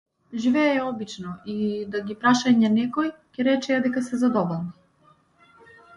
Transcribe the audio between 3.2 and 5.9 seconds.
ќе речеа дека се задоволни.